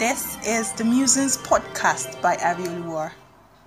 [0.00, 3.12] This is the Musings podcast by Avi Oluwar.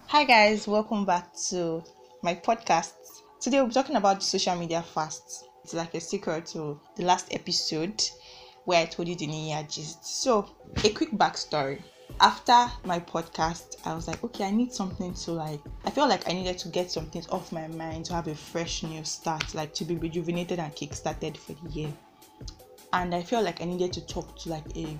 [0.07, 1.83] Hi guys, welcome back to
[2.23, 2.93] my podcast.
[3.39, 5.47] Today we'll be talking about social media fast.
[5.63, 8.01] It's like a secret to the last episode
[8.65, 10.03] where I told you the New Year gist.
[10.07, 10.49] So,
[10.83, 11.83] a quick backstory.
[12.19, 15.59] After my podcast, I was like, okay, I need something to like.
[15.85, 18.81] I felt like I needed to get something off my mind to have a fresh
[18.81, 21.93] new start, like to be rejuvenated and kick-started for the year.
[22.91, 24.99] And I felt like I needed to talk to like a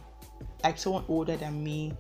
[0.64, 1.94] like someone older than me,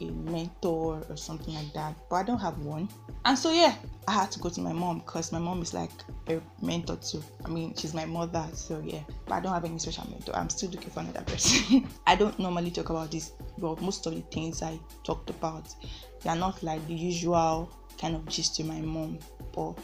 [0.00, 1.94] a mentor or something like that.
[2.08, 2.88] But I don't have one.
[3.24, 3.74] And so yeah,
[4.06, 5.90] I had to go to my mom because my mom is like
[6.28, 7.22] a mentor too.
[7.44, 9.00] I mean, she's my mother, so yeah.
[9.26, 10.36] But I don't have any social mentor.
[10.36, 11.88] I'm still looking for another person.
[12.06, 15.74] I don't normally talk about this, but most of the things I talked about,
[16.22, 19.18] they are not like the usual kind of gist to my mom.
[19.52, 19.74] But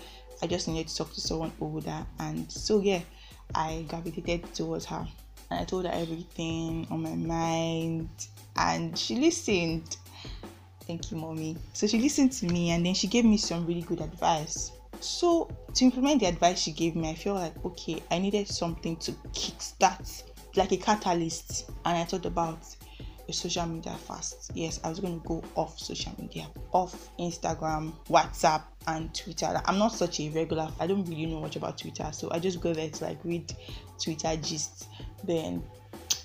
[0.42, 3.00] I just needed to talk to someone older, and so yeah,
[3.54, 5.06] I gravitated towards her
[5.52, 8.08] and I told her everything on my mind,
[8.56, 9.96] and she listened.
[10.86, 11.56] Thank you, mommy.
[11.74, 14.72] So she listened to me, and then she gave me some really good advice.
[15.00, 18.96] So to implement the advice she gave me, I feel like okay, I needed something
[18.96, 20.22] to kickstart,
[20.56, 22.64] like a catalyst, and I thought about
[23.28, 24.50] a social media fast.
[24.54, 29.60] Yes, I was going to go off social media, off Instagram, WhatsApp, and Twitter.
[29.64, 30.68] I'm not such a regular.
[30.80, 33.52] I don't really know much about Twitter, so I just go there to like read
[34.00, 34.88] Twitter gist.
[35.24, 35.62] Then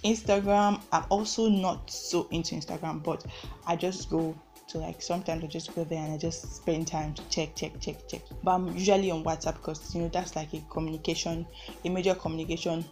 [0.04, 3.26] Instagram, I'm also not so into Instagram, but
[3.66, 4.36] I just go
[4.68, 7.80] to like sometimes I just go there and I just spend time to check, check,
[7.80, 8.22] check, check.
[8.44, 11.46] But I'm usually on WhatsApp because you know that's like a communication,
[11.86, 12.84] a major communication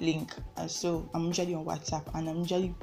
[0.00, 2.74] link, and so I'm usually on WhatsApp and I'm usually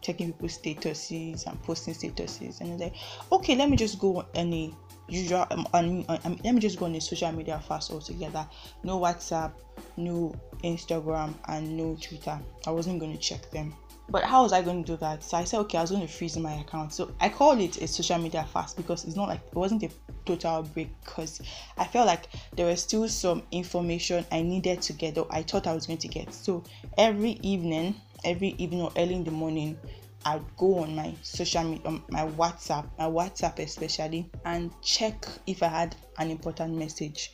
[0.00, 2.94] checking people's statuses and posting statuses and like
[3.32, 4.72] okay let me just go on a
[5.08, 8.46] usual um, on, on, on, let me just go on a social media fast altogether
[8.82, 9.52] no whatsapp
[9.96, 12.38] no instagram and no twitter.
[12.66, 13.74] I wasn't going to check them.
[14.08, 15.22] But how was i going to do that?
[15.22, 16.92] So i said okay i was going to freeze my account.
[16.92, 19.90] So i call it a social media fast because it's not like it wasn't a
[20.24, 21.40] total break because
[21.78, 25.66] i felt like there was still some information i needed to get or i thought
[25.66, 26.32] i was going to get.
[26.32, 26.64] So
[26.96, 27.94] every evening
[28.24, 29.78] every evening or early in the morning
[30.26, 35.62] I'd go on my social media, um, my WhatsApp, my WhatsApp especially, and check if
[35.62, 37.30] I had an important message.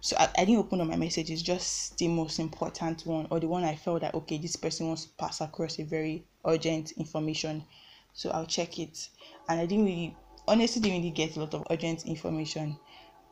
[0.00, 3.48] So I, I didn't open up my messages, just the most important one or the
[3.48, 7.64] one I felt that okay, this person wants to pass across a very urgent information.
[8.12, 9.08] So I'll check it.
[9.48, 10.16] And I didn't really
[10.48, 12.78] honestly didn't really get a lot of urgent information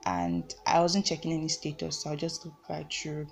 [0.07, 3.27] and I wasn't checking any status, so I'll just look right through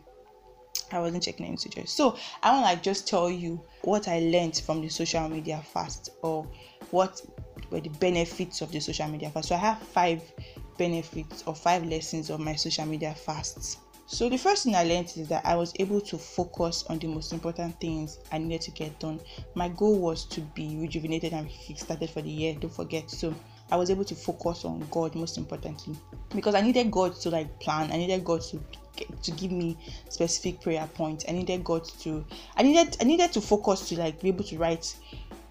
[0.92, 1.90] I wasn't checking any status.
[1.90, 6.10] So I want like just tell you what I learned from the social media fast
[6.22, 6.46] or
[6.90, 7.20] what
[7.70, 9.48] were the benefits of the social media fast.
[9.48, 10.22] So I have five
[10.76, 13.78] benefits or five lessons of my social media fasts.
[14.08, 17.08] So the first thing I learned is that I was able to focus on the
[17.08, 19.18] most important things I needed to get done.
[19.54, 22.54] My goal was to be rejuvenated and started for the year.
[22.54, 23.10] Don't forget.
[23.10, 23.34] So
[23.72, 25.96] I was able to focus on God most importantly
[26.34, 27.90] because I needed God to like plan.
[27.90, 28.60] I needed God to
[29.22, 29.76] to give me
[30.08, 31.24] specific prayer points.
[31.28, 32.24] I needed God to
[32.56, 34.94] I needed I needed to focus to like be able to write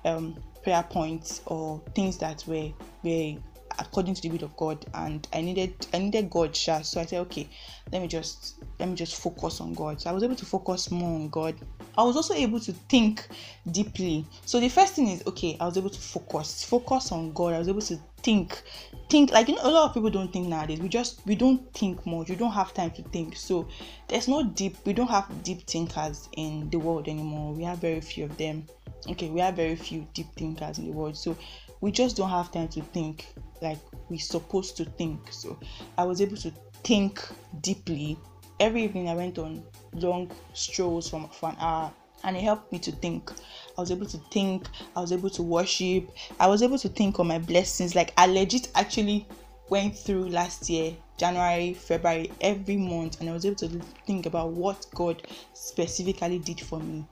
[0.05, 2.71] um prayer points or things that were
[3.03, 3.35] were
[3.79, 6.83] according to the will of God and I needed I needed God sure.
[6.83, 7.47] so I said okay
[7.91, 10.01] let me just let me just focus on God.
[10.01, 11.55] So I was able to focus more on God.
[11.97, 13.27] I was also able to think
[13.71, 14.25] deeply.
[14.45, 17.53] So the first thing is okay I was able to focus focus on God.
[17.53, 18.61] I was able to think
[19.09, 20.79] think like you know a lot of people don't think nowadays.
[20.79, 22.29] We just we don't think much.
[22.29, 23.37] We don't have time to think.
[23.37, 23.67] So
[24.07, 27.53] there's no deep we don't have deep thinkers in the world anymore.
[27.53, 28.67] We have very few of them
[29.07, 31.37] okay we have very few deep thinkers in the world so
[31.81, 33.27] we just don't have time to think
[33.61, 33.77] like
[34.09, 35.31] we're supposed to think.
[35.31, 35.59] So
[35.97, 36.51] i was able to
[36.83, 37.23] think
[37.61, 38.17] deeply.
[38.59, 39.63] Every evening i went on
[39.93, 41.91] long strolls from for an hour
[42.23, 43.31] and it helped me to think.
[43.77, 47.19] I was able to think, I was able to worship, I was able to think
[47.19, 47.93] on my blessings.
[47.93, 49.27] Like I legit actually
[49.69, 54.51] went through last year, January, February, every month, and I was able to think about
[54.51, 57.05] what God specifically did for me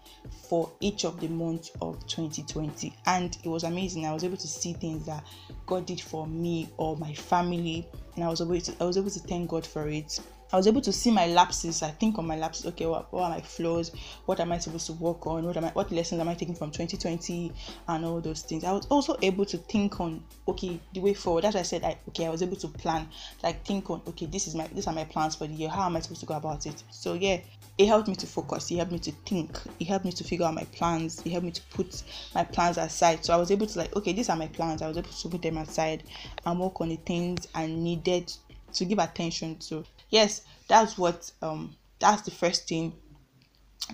[0.50, 2.95] for each of the months of 2020.
[3.06, 4.06] And it was amazing.
[4.06, 5.24] I was able to see things that
[5.66, 9.10] God did for me or my family, and I was able to I was able
[9.12, 10.19] to thank God for it.
[10.53, 11.81] I was able to see my lapses.
[11.81, 13.91] I think on my lapses, okay, what, what are my flaws?
[14.27, 15.45] What am I supposed to work on?
[15.45, 17.51] What am I what lessons am I taking from 2020
[17.88, 18.63] and all those things?
[18.63, 21.45] I was also able to think on okay, the way forward.
[21.45, 23.09] As I said, I okay, I was able to plan,
[23.41, 25.69] like think on okay, this is my these are my plans for the year.
[25.69, 26.83] How am I supposed to go about it?
[26.91, 27.39] So yeah,
[27.79, 30.45] it helped me to focus, it helped me to think, it helped me to figure
[30.45, 32.03] out my plans, it helped me to put
[32.35, 33.25] my plans aside.
[33.25, 34.83] So I was able to like, okay, these are my plans.
[34.83, 36.03] I was able to put them aside
[36.45, 38.31] and work on the things I needed
[38.73, 39.83] to give attention to
[40.13, 42.94] yes that's what um that's the first thing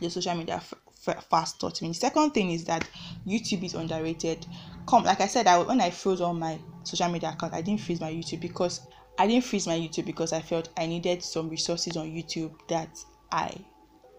[0.02, 1.94] the social media f- fast taught me.
[1.94, 2.88] Second thing is that
[3.28, 4.46] YouTube is underrated.
[4.88, 7.82] Come, like I said, I, when I froze all my social media account, I didn't
[7.82, 8.82] freeze my YouTube because
[9.18, 12.90] I didn't freeze my YouTube because I felt I needed some resources on YouTube that
[13.32, 13.58] I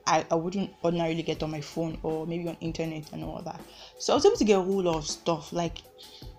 [0.06, 3.60] I, I wouldn't ordinarily get on my phone or maybe on internet and all that.
[3.98, 5.52] So I was able to get a whole lot of stuff.
[5.52, 5.78] Like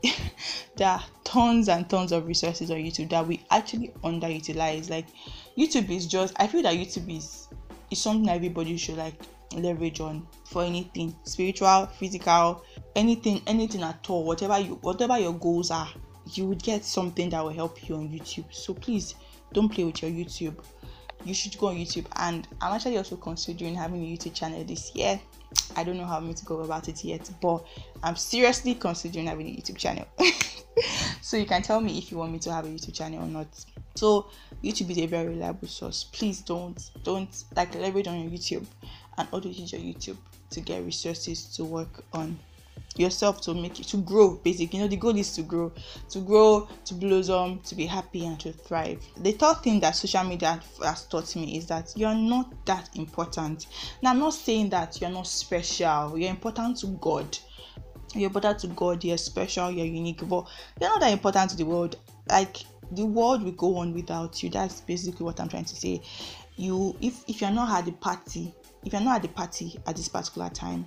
[0.75, 4.89] there are tons and tons of resources on YouTube that we actually underutilize.
[4.89, 5.05] Like
[5.57, 7.47] YouTube is just I feel that YouTube is
[7.89, 9.15] is something everybody should like
[9.55, 12.63] leverage on for anything spiritual physical
[12.95, 14.23] anything anything at all.
[14.25, 15.89] Whatever you whatever your goals are
[16.33, 18.45] you would get something that will help you on youtube.
[18.53, 19.15] So please
[19.53, 20.63] don't play with your youtube.
[21.25, 22.05] You should go on youtube.
[22.15, 25.19] And i'm actually also considering having a youtube channel this year.
[25.75, 27.65] I don't know how i'm going to go about it yet but
[28.03, 30.07] i'm seriously considering having a youtube channel.
[31.21, 33.27] So you can tell me if you want me to have a youtube channel or
[33.27, 33.47] not
[33.95, 34.27] so
[34.63, 36.05] youtube is a very reliable source.
[36.05, 38.65] Please don't don't like leverage on your youtube
[39.17, 40.17] and also use your YouTube
[40.49, 42.37] to get resources to work on
[42.97, 44.79] yourself to make it to grow basically.
[44.79, 45.71] You know the goal is to grow
[46.09, 49.03] to grow to blossom to be happy and to thrive.
[49.17, 53.67] The third thing that social media has taught me is that you're not that important.
[54.01, 56.17] Now i'm not saying that you're not special.
[56.17, 57.37] You're important to god.
[58.13, 59.03] You're important to god.
[59.03, 59.71] You're special.
[59.71, 60.27] You're unique.
[60.27, 60.47] But
[60.79, 61.95] you're not that important to the world.
[62.29, 62.57] Like
[62.91, 64.49] the world will go on without you.
[64.49, 66.01] That's basically what i'm trying to say.
[66.57, 68.53] You if if you're not at the party
[68.83, 70.85] if you're not at the party at this particular time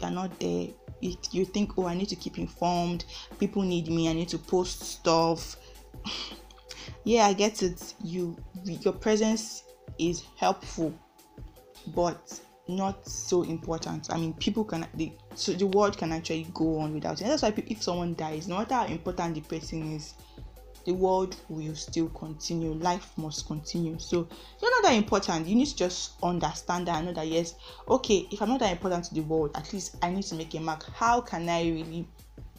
[0.00, 0.68] you're not there.
[1.00, 3.04] You, you think oh i need to keep informed.
[3.38, 4.08] People need me.
[4.08, 5.56] I need to post stuff.
[7.04, 7.94] Yeah i get it.
[8.02, 9.64] You your presence
[9.98, 10.92] is helpful
[11.94, 14.12] but not so important.
[14.12, 17.30] I mean people can the so the world can actually go on without it and
[17.30, 20.14] that's why if someone dies no matter how important the person is
[20.84, 23.98] the world will still continue life must continue.
[23.98, 24.28] So
[24.60, 25.46] you're not that important.
[25.46, 27.54] You need to just understand that i know that yes
[27.88, 30.54] okay if i'm not that important to the world at least i need to make
[30.54, 30.84] a mark.
[30.94, 32.06] How can i really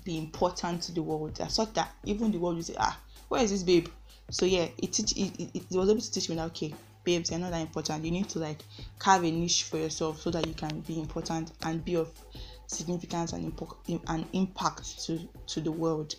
[0.03, 1.39] be important to the world?
[1.41, 2.99] I thought that even the world will say ah
[3.29, 3.87] where is this babe?
[4.29, 6.73] So yeah it, it, it, it was able to teach me that okay
[7.03, 8.05] babes you're not that important.
[8.05, 8.63] You need to like
[8.99, 12.09] carve a niche for yourself so that you can be important and be of
[12.67, 16.15] significance and, impo- and impact to to the world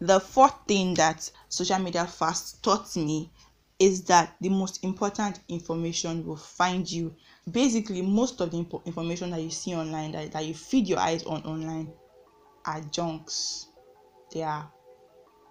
[0.00, 3.32] the fourth thing that social media fast taught me
[3.78, 7.14] is that the most important information will find you.
[7.50, 10.98] Basically, most of the impo- information that you see online, that, that you feed your
[10.98, 11.92] eyes on online,
[12.66, 13.66] are junks.
[14.32, 14.70] They are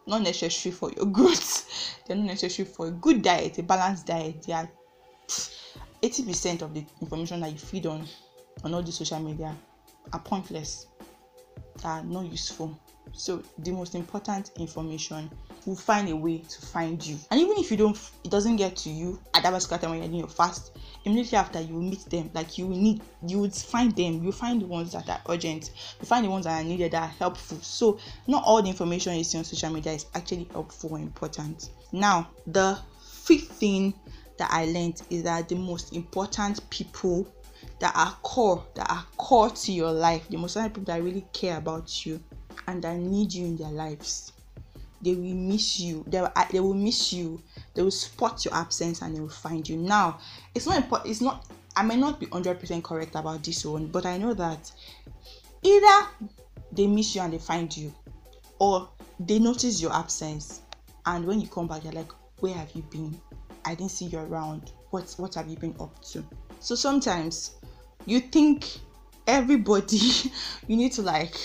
[0.06, 1.68] not necessary for your growth.
[2.06, 4.44] They're not necessary for a good diet, a balanced diet.
[4.46, 4.70] They are
[6.02, 8.06] 80% of the information that you feed on
[8.64, 9.56] on all the social media
[10.14, 10.88] are pointless,
[11.84, 12.80] are not useful
[13.14, 15.30] so the most important information
[15.66, 17.18] will find a way to find you.
[17.32, 20.00] And even if you don't it doesn't get to you at that particular time when
[20.00, 20.72] you're doing your fast
[21.06, 24.24] immediately after you meet them like you need you would find them.
[24.24, 25.72] You find the ones that are urgent.
[26.00, 27.58] You find the ones that are needed that are helpful.
[27.62, 31.70] So not all the information you see on social media is actually helpful or important.
[31.92, 32.78] Now the
[33.28, 33.94] fifth thing
[34.38, 37.28] that i learned is that the most important people
[37.80, 41.26] that are core that are core to your life the most important people that really
[41.34, 42.20] care about you
[42.68, 44.32] and that need you in their lives.
[45.02, 46.04] They will miss you.
[46.08, 47.42] They will, they will miss you.
[47.74, 49.78] They will spot your absence and they will find you.
[49.78, 50.20] Now
[50.56, 54.04] it's not important it's not i may not be 100% correct about this one but
[54.08, 54.72] i know that
[55.62, 56.08] either
[56.72, 57.94] they miss you and they find you
[58.58, 58.90] or
[59.20, 60.62] they notice your absence
[61.06, 63.20] and when you come back they're like where have you been?
[63.66, 64.72] I didn't see you around.
[64.92, 66.24] What what have you been up to?
[66.60, 67.56] So sometimes
[68.06, 68.68] you think
[69.26, 69.98] everybody
[70.68, 71.36] you need to like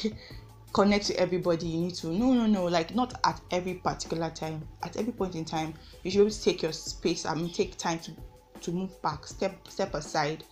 [0.72, 4.66] connect to everybody you need to no no no like not at every particular time.
[4.82, 8.12] At every point in time you should take your space i mean take time to
[8.62, 10.44] to move back step step aside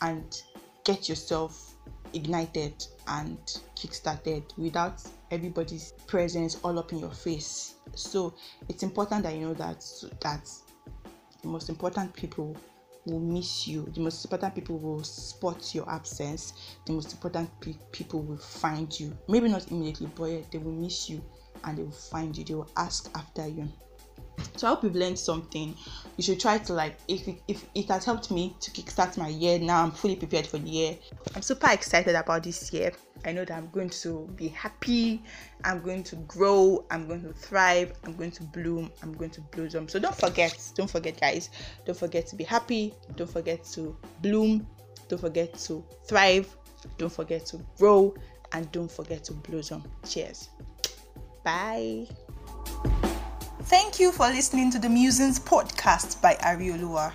[0.00, 0.42] and
[0.84, 1.74] get yourself
[2.14, 3.38] ignited and
[3.76, 7.74] kickstarted without everybody's presence all up in your face.
[7.94, 8.34] So
[8.68, 9.84] it's important that you know that
[10.20, 10.48] that
[11.40, 12.56] the most important people
[13.04, 13.84] will miss you.
[13.94, 16.52] The most important people will spot your absence.
[16.86, 19.16] The most important pe- people will find you.
[19.28, 21.22] Maybe not immediately, but they will miss you
[21.64, 22.44] and they will find you.
[22.44, 23.68] They will ask after you.
[24.56, 25.74] So I hope you've learned something.
[26.16, 29.28] You should try to like if it, if it has helped me to kickstart my
[29.28, 29.58] year.
[29.58, 30.96] Now I'm fully prepared for the year.
[31.34, 32.92] I'm super excited about this year.
[33.24, 35.22] I know that I'm going to be happy.
[35.64, 36.84] I'm going to grow.
[36.90, 37.92] I'm going to thrive.
[38.04, 38.90] I'm going to bloom.
[39.02, 39.88] I'm going to blossom.
[39.88, 40.56] So don't forget.
[40.74, 41.50] Don't forget, guys.
[41.86, 42.94] Don't forget to be happy.
[43.16, 44.66] Don't forget to bloom.
[45.08, 46.54] Don't forget to thrive.
[46.98, 48.14] Don't forget to grow.
[48.52, 49.84] And don't forget to blossom.
[50.04, 50.48] Cheers.
[51.44, 52.06] Bye.
[53.72, 57.10] Thank you for listening to the Musings podcast by Ariolua.